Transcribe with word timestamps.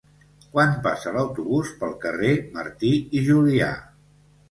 Quan 0.55 0.73
passa 0.87 1.13
l'autobús 1.17 1.75
pel 1.83 1.95
carrer 2.07 2.35
Martí 2.59 2.93
i 3.21 3.27
Julià? 3.33 3.73